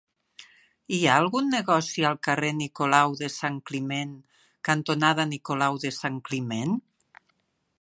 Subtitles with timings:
[0.95, 4.15] Hi ha algun negoci al carrer Nicolau de Sant Climent
[4.71, 6.75] cantonada Nicolau de Sant Climent?